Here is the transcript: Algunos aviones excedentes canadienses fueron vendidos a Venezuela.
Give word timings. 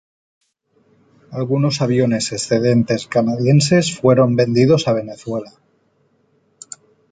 Algunos 1.29 1.79
aviones 1.83 2.31
excedentes 2.31 3.05
canadienses 3.05 3.95
fueron 3.95 4.35
vendidos 4.35 4.87
a 4.87 4.93
Venezuela. 4.93 5.51